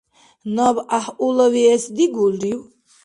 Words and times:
Наб 0.55 0.77
гӀяхӀъулавиэс 0.87 1.83
дигулрив? 1.95 2.59